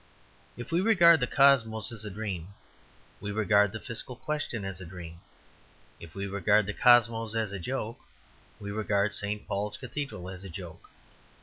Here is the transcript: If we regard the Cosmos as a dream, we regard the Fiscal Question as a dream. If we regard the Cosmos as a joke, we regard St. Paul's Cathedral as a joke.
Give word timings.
If 0.57 0.71
we 0.71 0.81
regard 0.81 1.19
the 1.19 1.27
Cosmos 1.27 1.91
as 1.91 2.03
a 2.03 2.09
dream, 2.09 2.55
we 3.19 3.31
regard 3.31 3.71
the 3.71 3.79
Fiscal 3.79 4.15
Question 4.15 4.65
as 4.65 4.81
a 4.81 4.83
dream. 4.87 5.21
If 5.99 6.15
we 6.15 6.25
regard 6.25 6.65
the 6.65 6.73
Cosmos 6.73 7.35
as 7.35 7.51
a 7.51 7.59
joke, 7.59 7.99
we 8.59 8.71
regard 8.71 9.13
St. 9.13 9.45
Paul's 9.47 9.77
Cathedral 9.77 10.27
as 10.27 10.43
a 10.43 10.49
joke. 10.49 10.89